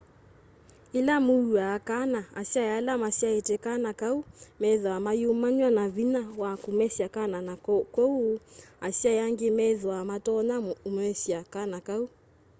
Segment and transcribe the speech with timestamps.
[0.99, 4.17] ila muua kana asyai ala masyaite kana kau
[4.61, 8.27] methwaa mayumanwa na vinya wa kumesya kana na kwoou
[8.87, 10.55] asyai angi methwaa matonya
[10.89, 12.03] umesya kana kau